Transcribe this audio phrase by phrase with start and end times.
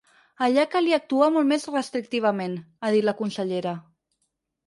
[0.43, 2.55] Allà calia actuar molt més restrictivament,
[2.87, 3.75] ha dit la consellera.